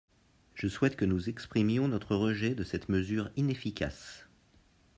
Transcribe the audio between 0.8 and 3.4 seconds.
que nous exprimions notre rejet de cette mesure